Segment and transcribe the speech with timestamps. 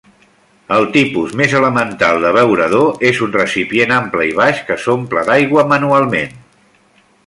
[0.77, 6.39] El tipus més elemental d'abeurador és un recipient ample i baix que s'omple d'aigua manualment.